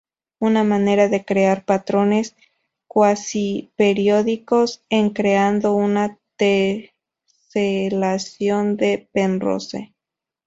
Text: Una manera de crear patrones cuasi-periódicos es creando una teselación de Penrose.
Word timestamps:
Una 0.39 0.63
manera 0.63 1.09
de 1.09 1.23
crear 1.25 1.63
patrones 1.63 2.35
cuasi-periódicos 2.87 4.81
es 4.89 5.11
creando 5.13 5.73
una 5.75 6.17
teselación 6.37 8.77
de 8.77 9.07
Penrose. 9.13 9.93